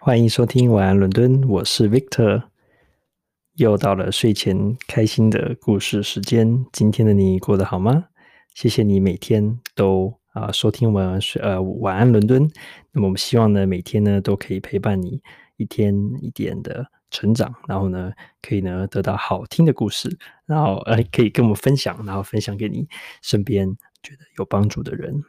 [0.00, 2.44] 欢迎收听晚安伦敦，我是 Victor。
[3.56, 8.04] 又到了睡前开心的故事时间，今天的你过得好吗？
[8.54, 12.48] 谢谢你每天都啊、收听晚安睡呃晚安伦敦。
[12.92, 15.20] 那么我们希望呢每天呢都可以陪伴你
[15.56, 15.92] 一天
[16.22, 22.86] 一点的成长，然后呢可以呢得到好听的故事，然后呃可以跟我们分享，然后分享给你
[23.20, 23.68] 身边
[24.00, 25.24] 觉得有帮助的人。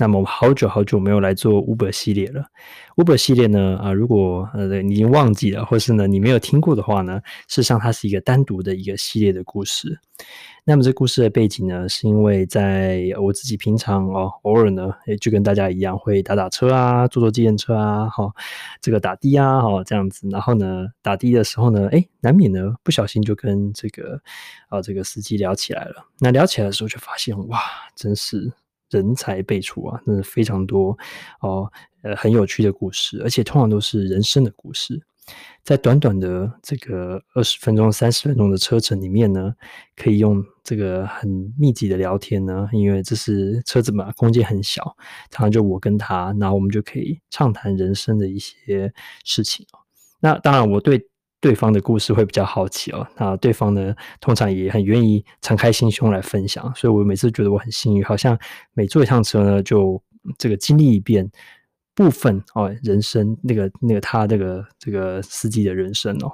[0.00, 2.42] 那么我好久好久没有来做 Uber 系列了。
[2.96, 10.00] Uber 系列呢，啊，如果呃你已经忘记了，或是呢你没有听过的话呢，事实上它是一个单独的一个系列的故事。
[10.64, 18.32] 那么这故事的背景呢，是因为在我自己平常哦，偶尔呢，也就跟大家一样会打打车啊，坐坐计程车啊，哈、哦，
[18.80, 20.26] 这个打的啊，哈、哦，这样子。
[20.30, 24.18] 然后呢，打的的时候呢，诶，难免呢不小心就跟这个
[24.70, 26.06] 啊这个司机聊起来了。
[26.18, 27.60] 那聊起来的时候就发现，哇，
[27.94, 28.50] 真是。
[28.90, 30.96] 人才辈出啊，真的非常多
[31.40, 31.70] 哦，
[32.02, 35.00] 呃，很有趣的故事，而且通常都是人生的故事。
[35.62, 39.54] 在短短的这个二十分钟、三十分钟的车程里面呢，
[39.94, 44.82] 可以用这个很密集的聊天呢，因为这是车子嘛，空间很小，
[45.30, 48.92] 常常就我跟他，然后我们就可以畅谈人生的一些
[49.24, 49.64] 事情。
[50.18, 51.09] 那当然，我对。
[51.40, 58.38] 对方的故事会比较好奇哦，那对方呢，通常也很愿意敞开心胸来分享，所以我每次觉得我很幸运，好像
[58.74, 60.02] 每坐一趟车呢，就
[60.36, 61.30] 这个经历一遍
[61.94, 66.32] 部分哦，人生那个那个他这个这个司机的人生哦。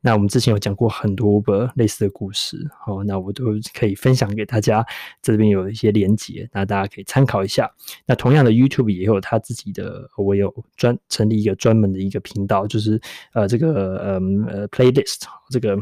[0.00, 4.86] 那我们之前有讲过很多 Uber 类似的故事，好，那我都可以分享给大家，
[5.20, 7.70] 这边有一些连接，那大家可以参考一下。
[8.06, 13.00] 那同样的 YouTube 也有他自己的，我有专成立一个专门的一个频道，就是
[13.34, 14.12] 呃这个呃
[14.48, 15.78] 呃 Playlist 这个。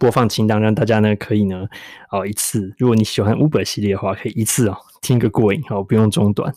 [0.00, 1.64] 播放清单让大家呢可以呢
[2.10, 6.52] 哦一次，如果你喜欢 Uber 系列的话，可以一次哦听个过瘾哦，不用中断。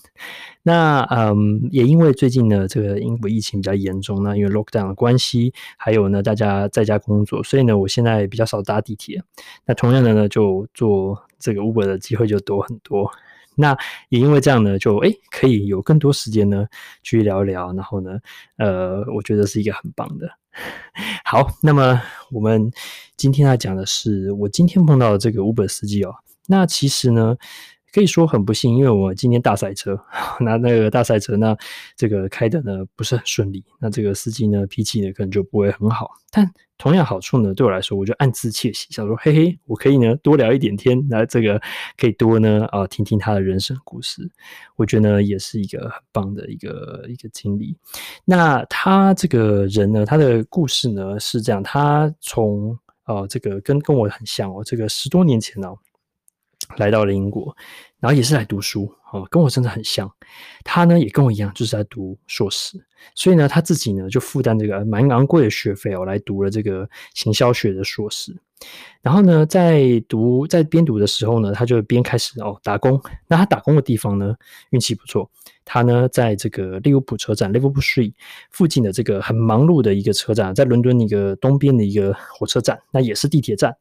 [0.64, 9.22] 那嗯，也因为最近呢这个英国疫情比较严重，那因为 Lockdown 的关系，还有呢大家在家工作，所以呢我现在比较少搭地铁。
[9.66, 13.10] 那同样的呢，就做这个 Uber 的机会就多很多。
[13.56, 13.78] 那
[14.08, 16.66] 也因为这样呢，就诶可以有更多时间呢
[17.04, 18.18] 去聊聊，然后呢
[18.58, 20.30] 呃，我觉得是一个很棒的。
[21.26, 22.72] 好，那么我们
[23.18, 26.16] 今天要讲的是我今天碰到的这个 Uber 司机哦。
[26.48, 27.38] 那其实呢，
[27.94, 30.00] 可以说很不幸，因为我今天大赛车，
[30.40, 31.56] 那那个大赛车，那
[31.96, 36.50] 这个开的呢不是很顺利，那这个司机呢脾气呢可能就不会很好，但。
[36.82, 41.62] 同样好处呢，对我来说，我就暗自窃喜，想说，嘿嘿，我可以呢多聊一点天，那这个
[41.98, 44.22] 可以多呢啊听听他的人生故事，
[44.78, 47.76] 我觉得呢也是一个很棒的一个一个经历。
[48.24, 55.68] 那他这个人呢，他的故事呢是这样，他从呃这个跟跟我很像哦，这个十多年前呢
[56.78, 57.56] 来到了英国，
[58.00, 58.94] 然后也是来读书。
[59.12, 60.12] 哦，跟我真的很像，
[60.64, 62.78] 他呢也跟我一样，就是在读硕士，
[63.16, 68.36] 所以呢他自己呢就负担这个蛮昂贵的学费哦，来读了这个行销学的硕士。
[69.02, 73.02] 然后呢，在读在边读的时候呢，他就边开始哦打工。
[73.26, 74.36] 那他打工的地方呢，
[74.72, 75.30] 运气不错。
[75.64, 78.12] 他呢，在这个利物浦车站 （Liverpool Street）
[78.50, 83.74] 附近的这个很忙碌的一个车站，在伦敦一个东边的一个火车站，那也是地铁站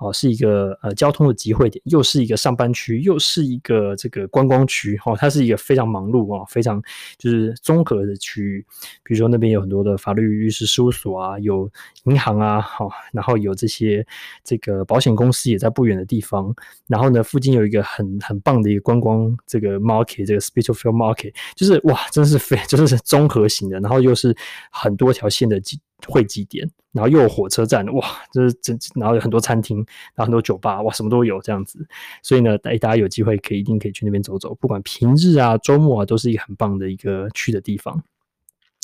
[0.00, 6.82] 哦，是一个呃交通的集会点，又是一个上班区，又是一个这个观光区哦，它是一个非常忙碌哦，非常
[7.16, 8.65] 就是综合的区域。
[9.02, 11.70] 比如说那边有很多的法律律师事务所啊，有
[12.04, 14.06] 银行啊，好，然后有这些
[14.44, 16.54] 这个保险公司也在不远的地方。
[16.86, 21.34] 然后呢，附近有一个很很棒的一个观光这个 market，这个 s p i t a l f i e l d market，。
[21.54, 24.36] 就是哇，真是非， 就是综合型的，然后又是
[24.70, 29.78] 很多条线的集汇集点，然后又有火车站，哇，就是真，然后有很多餐厅，
[30.14, 31.78] 然后很多酒吧，哇，什么都有这样子。
[32.22, 38.02] 所以呢，大家有机会可以一定可以去那边走走，不管平日啊、周末啊，都是一个很棒的一个去的地方。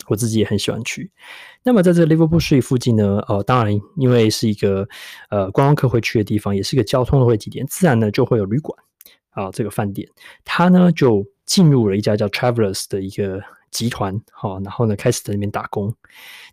[0.09, 1.11] 我自己也很喜欢去。
[1.63, 4.89] 那么在这个 Liverpool Street 附近呢，呃，当然因为是一个
[5.31, 8.77] 呃观光客会去的地方，也是一个交通的汇集点，自然呢就会有旅馆
[9.31, 10.09] 啊、这个饭店，
[10.45, 11.27] 它呢就。
[11.45, 15.93] 进入了一家叫 Travelers 的一个集团，好，然后呢，开始在那边打工。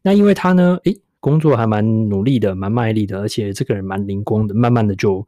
[0.02, 5.26] 那因为他呢，诶，工作还蛮努力的，蛮卖力的，而且这个人蛮灵光的，慢慢的就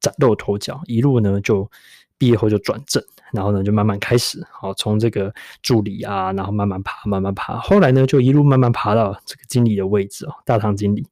[0.00, 1.70] 崭露头角，一路呢就
[2.18, 3.02] 毕业后就转正，
[3.34, 11.04] 然后呢就慢慢开始，好，从这个助理啊，然后慢慢爬，慢慢爬，后来呢就一路慢慢爬到这个经理的位置哦，大堂经理，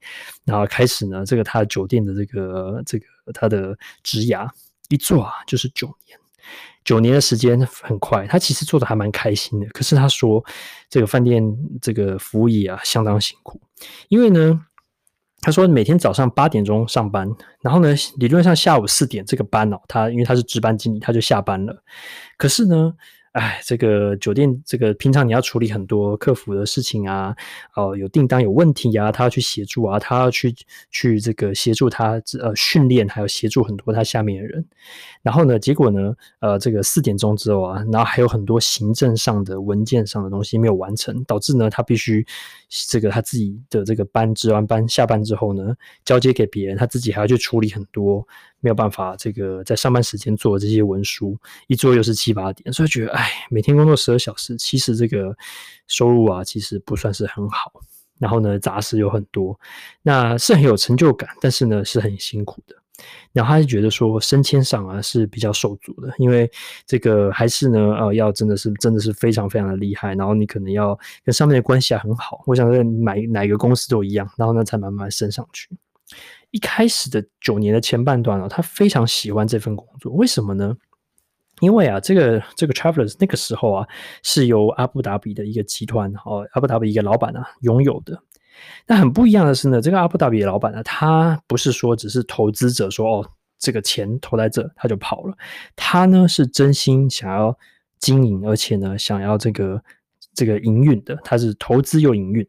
[0.44, 4.48] 然后开始呢，这个他酒店的这个这个他的职涯
[4.88, 6.16] 一做啊就是九年。
[6.84, 9.66] 九年的时间很快，他其实做的还蛮开心的。
[9.68, 10.44] 可是他说，
[10.88, 11.40] 这个饭店
[11.80, 13.60] 这个服务业啊相当辛苦，
[14.08, 14.60] 因为呢，
[15.42, 17.28] 他说每天早上八点钟上班，
[17.60, 21.82] 然后呢，理论上下午四点这个班哦，他因为他是值班经理，他就下班了。
[22.38, 22.94] 可是呢，
[23.32, 27.34] 哎，这个酒店这个平常你要处理很多客服的事情啊，
[27.74, 30.54] 哦，有订单有问题啊，他要去协助啊，他要去
[30.90, 34.62] 去这个协助他呃训练，还有协助很多他下面的人。
[35.22, 42.26] 然后呢，结果呢，呃，这个四点钟之后啊，然后还有很多行政上的文件上的东西没有完成，导致呢他必须
[42.68, 45.74] 这个他自己的这个班值完班下班之后呢，
[46.04, 48.28] 交接给别人，他自己还要去处理很多。
[48.62, 51.36] 没有办法，这个在上班时间做这些文书，
[51.66, 55.36] 一做又是七八点，所以觉得，哎，每天工作十二小时，其实这个
[55.88, 57.72] 收入啊，其实不算是很好。
[58.18, 59.58] 然后呢，杂事有很多，
[60.00, 62.76] 那是很有成就感，但是呢，是很辛苦的。
[63.32, 66.48] 然后他就觉得说，升迁上啊是比较受阻的，因为
[66.86, 72.44] 这个还是呢，呃，要真的是真的是非常非常的厉害，然后你可能要跟上面的关系还很好。
[72.46, 75.68] 我想在买哪一个公司都一样，然后呢，才慢慢升上去。
[76.52, 80.76] 一开始的九年的前半段哦，他非常喜欢这份工作，为什么呢？
[81.60, 83.86] 因为啊，这个这个 Travelers 那个时候啊，
[84.22, 88.22] 是由阿布达比的一个集团哦，阿布达比一个老板啊拥有的。
[88.86, 95.36] 那很不一样的是呢，这个阿布达比的老板呢，他不是说只是投资者说哦，这个钱投在这他就跑了，
[95.76, 97.56] 他呢是真心想要
[97.98, 99.82] 经营，而且呢想要这个
[100.34, 102.46] 这个营运的，他是投资又营运。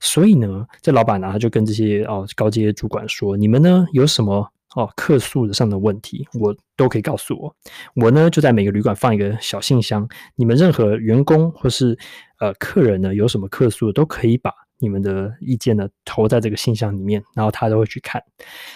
[0.00, 7.54] 所以呢，这老板呢，他就跟这些哦高阶主管说：“你们呢有什么哦客诉上的问题，我都可以告诉我。
[7.94, 11.96] 我呢就在每个旅馆放一个小信箱，你们任何员工或是
[12.40, 18.22] 呃客人呢有什么客诉，都可以把。”你们的意见呢，投在这个信箱里面，然后他都会去看。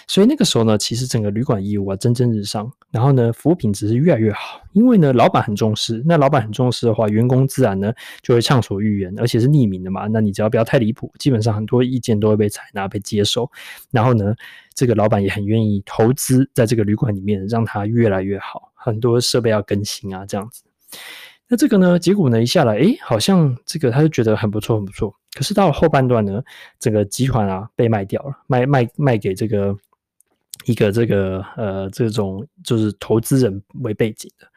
[0.07, 4.61] 所以那个时候呢，其实整个旅馆业务啊蒸蒸日上，然后呢，服务品质是越来越好。
[4.73, 7.91] 因为呢，老板很重视，那老板很重视的话，员工自然呢
[8.21, 10.07] 就会畅所欲言，而且是匿名的嘛。
[10.07, 13.49] 那你只要不要太离谱，基本上很多意见都会被采纳、被接受。
[13.91, 14.35] 然后呢，
[14.73, 18.71] 这个老板也很愿意投资在这个旅馆里面，让它越来越好。
[18.73, 20.63] 很多设备要更新啊，这样子。
[21.47, 25.15] 那这个呢，结果呢一下来，诶，好像这个他就觉得很不错，很不错。
[25.35, 26.41] 可是到了后半段呢，
[26.79, 29.75] 整个集团啊被卖掉了，卖卖卖给这个
[30.65, 34.47] 一个这个呃这种就是投资人为背景的。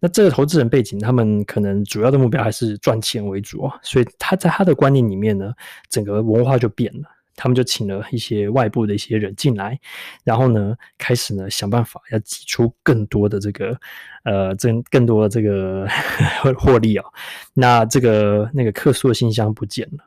[0.00, 5.52] 那这个投资人背景，他们可能主要的目标还是赚钱为主啊，所以他在他的观念里面呢，
[5.90, 7.08] 整个文化就变了。
[7.40, 9.78] 他们就请了一些外部的一些人进来，
[10.24, 13.78] 然后呢，开始呢想办法要挤出更多的这个
[14.24, 15.86] 呃，这更多的这个
[16.58, 17.12] 获利啊、哦。
[17.54, 20.04] 那这个那个客诉的信箱不见了，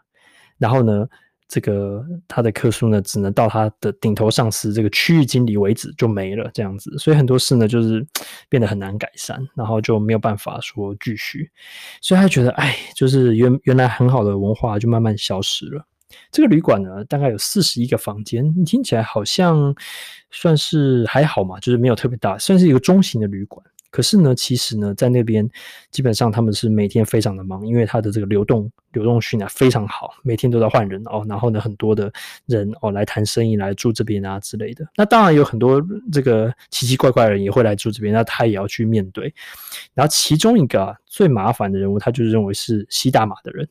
[0.61, 1.05] 然后呢，
[1.47, 6.95] 这个他的客诉呢只能到他的顶头上司这个区域经理为止就没了，这样子。
[6.99, 8.05] 所以很多事呢就是
[8.47, 11.49] 变得很难改善，然后就没有办法说继续。
[11.99, 15.83] 所以他觉得，哎，就是原原来很好的文化就慢慢消失了。
[16.31, 19.73] 这个旅馆呢，大概有四十一个房间，你听起来好像
[20.29, 23.65] 算是还好嘛，就是没有特别大，算是一个中型的旅馆。
[23.89, 25.49] 可是呢，其实呢，在那边
[25.89, 31.25] 基本上他们是每天非常的忙，因为他的这个流动流动性啊非常好，每天都在换人哦。
[31.27, 32.11] 然后呢，很多的
[32.45, 34.87] 人哦来谈生意，来住这边啊之类的。
[34.95, 39.33] 那当然有很多这个奇奇怪怪的人也会来住这边，那他也要去面对。
[39.93, 43.67] 然后其中一个啊最麻烦的人物，他就认为是西大马的人，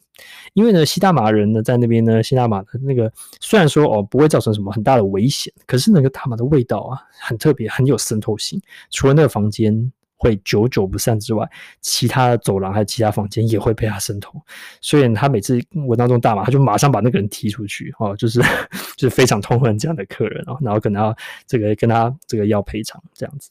[0.54, 8.60] 因为呢西大马人呢在那边呢西大马的那个虽然说哦不会造成什么很大的危险，可是那个大马的味道啊很特别，很有渗透性。
[8.90, 9.92] 除了那个房间。
[10.20, 11.48] 会久久不散之外，
[11.80, 14.38] 其他的走廊还有其他房间也会被他渗透，
[14.82, 18.38] 所以他每次闻到这种大麻，他就马上把那个人踢出去，哦，就是
[18.98, 23.50] 就是非常痛恨这样的客人哦，然后可能要这个跟他这个要赔偿这样子。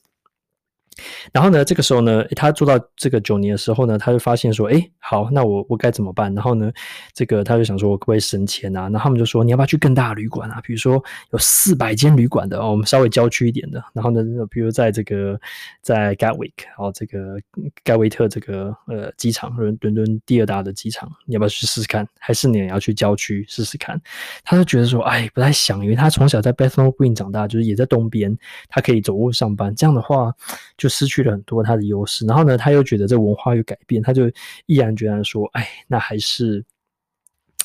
[1.31, 6.33] 然后呢，这个时候呢，他做到这个九年的时候呢，他就发现说，哎，好，那我我该怎么办？
[6.33, 6.71] 然后呢，
[7.13, 8.83] 这个他就想说，我可不可以省钱啊？
[8.83, 10.59] 然后他们就说，你要不要去更大的旅馆啊？
[10.61, 13.81] 比如说有四百间旅馆的哦，我们稍微郊区一点的。
[13.93, 15.39] 然后呢，比如在这个
[15.81, 17.37] 在 Gatwick 哦，这个
[17.83, 22.07] 盖维特这个呃机场，伦伦敦第二大的机场，你要不要去试试看？
[22.19, 23.99] 还是你要去郊区试试看？
[24.43, 29.73] 他就觉得说，哎，不太想，因为他从小在 Bethnal Green 长大，就是也在东边，他可以走路上班。
[29.75, 30.33] 这样的话，
[30.79, 34.23] 就失去了很多他的优势，然后呢，他又觉得这文化有改变，他就
[34.65, 36.65] 毅然决然说：“哎，那还是。”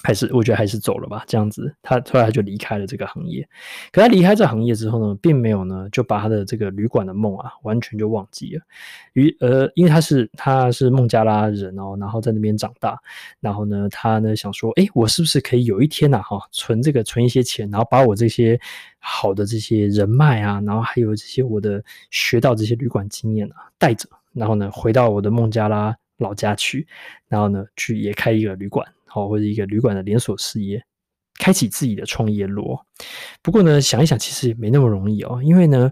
[0.07, 3.49] 还是我觉得还是走了吧，这样子，他后来他就离开了这个行业。
[3.91, 8.63] 可他离开这行业之后呢，并没有呢就把他的这个旅馆的梦啊完全就忘记了。
[9.15, 12.99] 于呃，因为他是他是孟加拉人哦，然后在那边长大，
[13.41, 18.61] 然后呢，他呢想说，诶，我是不是可以有一天呐，哈，存这个存一些钱，然后把我这些
[18.99, 26.87] 好的这些人脉啊，然后还有这些我的学到这些旅馆经验啊带着，然后呢回到我的孟加拉老家去，
[27.27, 28.87] 然后呢去也开一个旅馆。
[29.15, 30.85] 哦，或者一个旅馆的连锁事业，
[31.39, 32.79] 开启自己的创业路。
[33.43, 35.41] 不过呢，想一想，其实也没那么容易哦。
[35.43, 35.91] 因为呢，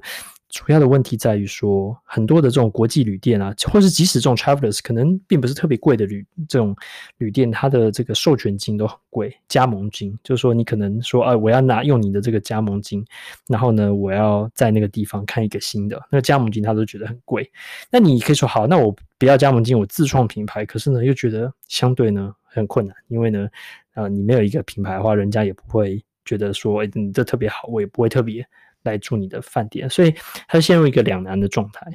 [0.48, 6.76] 主要的问题在于说，很多的这种国际旅店啊，或是即使这种 travelers 可能并不是特别贵的旅这种
[7.16, 13.02] 旅店，它的这个授权金都很贵，加盟金就是说你可能说，啊，我要拿用你的这个加盟金，
[13.48, 17.50] 然后呢，我要在那个地方看一个新的，那个加盟金他都觉得很贵。
[17.90, 23.48] 那你可以说好，那我不要加盟金，我自创品牌，可是呢，又觉得相对呢很困难，因为呢，
[23.94, 28.46] 啊，你没有一个品牌的话，人家也不会觉得说，你这特别好，我也不会特别。
[28.84, 30.12] 来住你的饭店，所以
[30.48, 31.86] 他陷入一个两难的状态。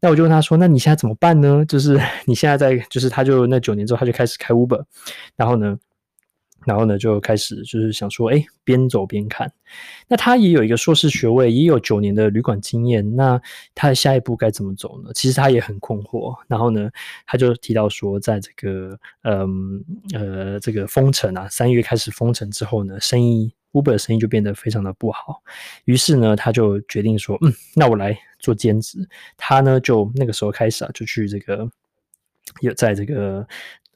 [0.00, 1.62] 那我就问他说：“那你现在怎么办呢？
[1.68, 4.82] 就是 你现在在，就是他就那九年之后，他就开始开 Uber，
[5.36, 5.78] 然后呢，
[6.64, 9.52] 然后呢就开始就是想说，哎，边走边看。
[10.08, 13.16] 那他也有一个硕士学位，也有九年的旅馆经验。
[13.16, 13.40] 那
[13.74, 15.10] 他的下一步该怎么走呢？
[15.14, 16.36] 其实他也很困惑。
[16.48, 16.90] 然后呢，
[17.26, 23.54] 他就提到说，在这个嗯呃这个封城啊，三月开始封城之后呢，生意。
[23.72, 25.42] Uber 生意就变得非常的不好，
[25.86, 28.98] 于是呢，他就决定说，嗯，那我来做兼职。
[29.38, 31.66] 他呢，就那个时候开始啊，就去这个
[32.60, 33.48] 有在这个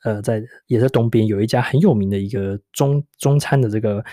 [0.07, 4.05] 呃，在也在东边有一家很有名的一个中中餐的这个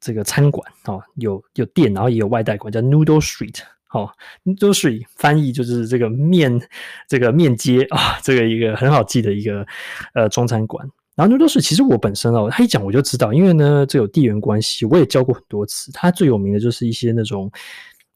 [0.00, 3.58] 这个餐馆哦，有有店，然后也有外带馆，叫 Noodle Street
[3.92, 4.08] 哦
[4.44, 6.58] ，Noodle Street 翻译就是这个面
[7.06, 9.66] 这个面街啊，这个一个很好记的一个
[10.14, 10.88] 呃中餐馆。
[11.14, 15.92] 然后 Noodle Street 其实我本身哦，他一讲我就知道，因为呢这有地缘关系，我也教过很多次。
[15.92, 17.52] 它最有名的就是一些那种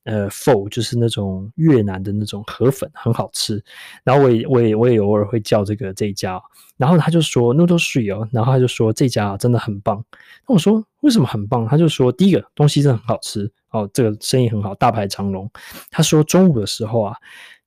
[0.04, 3.62] 呃 pho，就是那种越南的那种河粉，很好吃。
[4.04, 6.40] 然后我也我也我也偶尔会叫这个这一家。
[6.76, 10.04] 然后他就说 Noodle Street 哦，然后他就说这家真的很棒。
[10.48, 11.66] 那我说为什么很棒？
[11.66, 15.50] 他就说第一个东西真的很好吃哦，这个生意很好，大排长龙。
[15.90, 17.16] 他说中午的时候啊，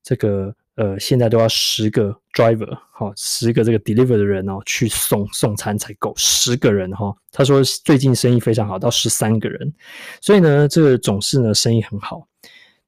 [0.02, 0.54] 这个。
[0.76, 7.14] 呃，现在都要十个 driver 哈，十个这个 deliver 的人哦，去送送餐才够十个人哈。
[7.30, 9.72] 他说最近生意非常好，到十三个人，
[10.20, 12.26] 所以呢，这个总是呢生意很好。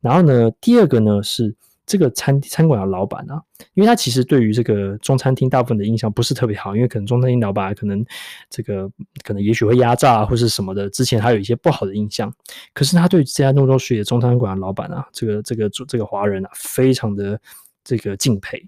[0.00, 1.54] 然后呢，第二个呢是
[1.86, 3.40] 这个餐餐馆的老板啊，
[3.74, 8.04] 因为他其实对于这个中餐厅大部分的印象不是特别好，因为可能中餐厅老板可能
[8.50, 8.90] 这个
[9.22, 12.32] 可能也许会压榨啊或是什么的，之前还有一些不好的印象。
[12.74, 17.40] 可是他对这家 Noodle Street 的中餐馆的老板啊，这个这个这个华人啊，非常的。
[17.86, 18.60] 这个敬佩，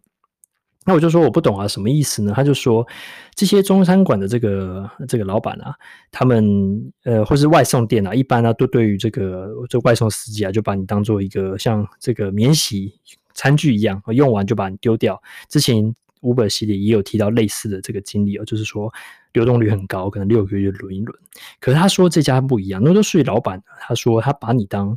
[0.84, 2.32] 那我就说我不懂啊，什么意思呢？
[2.36, 2.86] 他就说
[3.34, 5.74] 这些中餐馆的这个这个老板啊，
[6.12, 12.94] 他们呃或是外送店啊，一般呢、啊、都对于这个这外送司机啊，就把你当做一个像这个免洗
[13.34, 15.20] 餐具一样，用完就把你丢掉。
[15.48, 18.94] 之前 Uber 系列也有提到类似的这个经历哦，就是说
[19.32, 21.18] 流动率很高，可能六个月轮一轮。
[21.58, 24.96] 可是他说这家不一样，那都属于老板，他说他把你当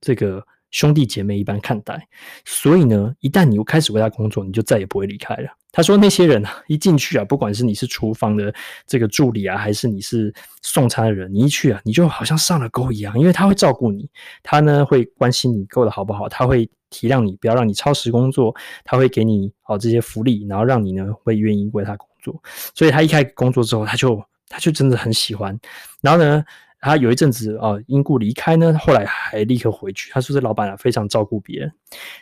[0.00, 0.44] 这个。
[0.74, 2.04] 兄弟姐妹一般看待，
[2.44, 5.48] 所以呢，一旦你开始为他工作，你就再也不会离开了。
[5.70, 8.52] 他说那些人啊，一进去啊，不管是你是厨房的
[8.84, 14.10] 这个助理啊，还是你是送餐的人，你一去啊，你就好像上了钩一样，因为他会照顾你，
[14.42, 18.52] 他呢会关心你过得好不好，他会体谅你，不要让你超时工作，
[18.84, 22.34] 他会给你好这些福利，然后让你呢会愿意为他工作。
[22.74, 25.56] 所以他一开始工作之后，他就他就真的很喜欢，
[26.02, 26.44] 然后呢。
[26.84, 30.10] 他有一阵子啊，因故离开呢，后来还立刻回去。
[30.12, 31.72] 他说这老板啊非常照顾别人，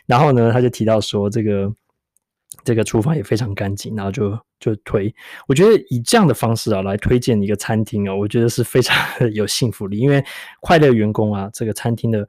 [0.05, 1.71] 然后呢，他就提到说这个
[2.63, 5.13] 这个厨房也非常干净，然后就就推。
[5.47, 8.95] 我觉得以这样的方式啊来推荐一个餐厅啊，我觉得是非常
[9.33, 10.23] 有幸福力，因为
[10.61, 12.27] 快乐员工啊，这个餐厅的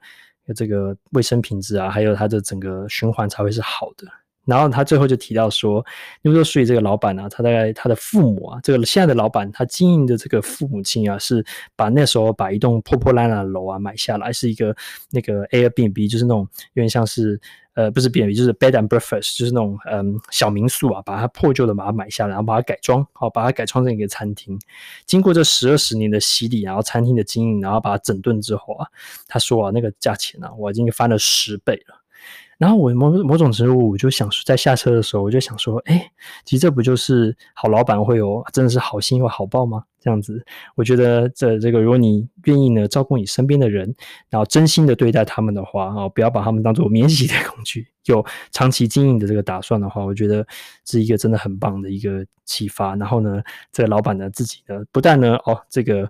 [0.53, 4.07] 这个卫生品质啊，还有它的整个循环才会是好的。
[4.45, 5.85] 然后他最后就提到说，
[6.21, 11.43] 因为说属于这个老板啊，他大概他的父母啊，这个现在的老板他经营的这个父母亲啊，是
[11.75, 14.75] 把那时候把一栋破破烂烂的楼啊买下来，是一个
[15.09, 17.39] 那个 Airbnb，就是那种有点像是
[17.73, 24.59] 呃不是 BNB 就是 Bed and Breakfast，就是那种嗯小民宿啊，把它破旧的把它买下来，然后把它改装，好把它改装成一个餐厅。
[25.05, 28.87] 经过这十二十年的洗礼，然后餐厅的经营，然后把它整顿之后啊，
[29.27, 32.04] 他说啊那个价钱啊，我已经翻了十倍了。
[32.57, 36.09] 然后我某某种程度，我就想在下车的时候，我就想说，哎，
[36.45, 39.83] 其实这不就是好老板会有真的是好心有好报吗？
[39.99, 40.45] 这样子，
[40.75, 43.93] 我觉得这这个，如果你愿意呢，照顾你身边的人，
[44.29, 50.45] 然后真心的对待他们的话，啊，不要把他们当做免洗的工具，有长期经营的这个打算的话，我觉得
[50.85, 52.95] 是一个真的很棒的一个启发。
[52.95, 56.09] 然后呢，这个老板呢自己呢，不但呢，哦，这个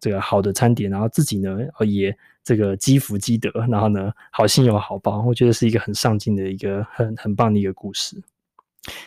[0.00, 2.14] 这个好的餐点，然后自己呢，哦也。
[2.50, 8.20] 这个积福积德，然后呢，好心有好报，我觉得是一个很上进的一个很很棒的一个故事。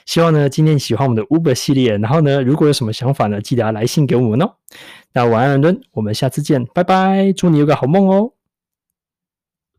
[0.05, 4.53] 希望呢，今天喜欢我们的 Uber 系列，然后呢，如果有什么想法呢，记得要来信给我们哦。
[5.11, 8.31] 那晚安伦敦，我们下次见，拜拜，祝你有个好梦哦。